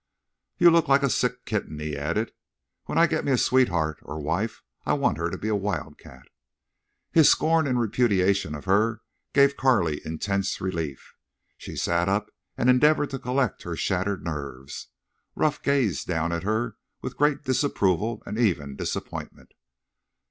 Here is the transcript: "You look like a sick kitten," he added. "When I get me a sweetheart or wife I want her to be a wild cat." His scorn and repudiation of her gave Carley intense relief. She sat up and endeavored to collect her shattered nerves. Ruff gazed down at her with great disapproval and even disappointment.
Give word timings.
"You 0.57 0.71
look 0.71 0.87
like 0.87 1.03
a 1.03 1.11
sick 1.11 1.45
kitten," 1.45 1.77
he 1.77 1.95
added. 1.95 2.31
"When 2.85 2.97
I 2.97 3.05
get 3.05 3.23
me 3.23 3.33
a 3.33 3.37
sweetheart 3.37 3.99
or 4.01 4.19
wife 4.19 4.63
I 4.83 4.93
want 4.93 5.19
her 5.19 5.29
to 5.29 5.37
be 5.37 5.47
a 5.47 5.55
wild 5.55 5.99
cat." 5.99 6.27
His 7.11 7.29
scorn 7.29 7.67
and 7.67 7.79
repudiation 7.79 8.55
of 8.55 8.65
her 8.65 9.01
gave 9.33 9.55
Carley 9.57 10.01
intense 10.03 10.59
relief. 10.59 11.13
She 11.55 11.75
sat 11.75 12.09
up 12.09 12.31
and 12.57 12.67
endeavored 12.67 13.11
to 13.11 13.19
collect 13.19 13.61
her 13.61 13.75
shattered 13.75 14.23
nerves. 14.23 14.87
Ruff 15.35 15.61
gazed 15.61 16.07
down 16.07 16.31
at 16.31 16.41
her 16.41 16.77
with 17.03 17.15
great 17.15 17.43
disapproval 17.43 18.23
and 18.25 18.39
even 18.39 18.75
disappointment. 18.75 19.51